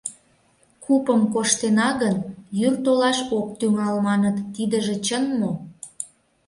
Купым 0.83 1.21
коштена 1.33 1.89
гын, 2.01 2.17
йӱр 2.59 2.73
толаш 2.83 3.19
ок 3.37 3.47
тӱҥал 3.59 3.95
маныт, 4.07 4.37
тидыже 4.53 4.95
чын 5.05 5.23
мо? 5.39 5.51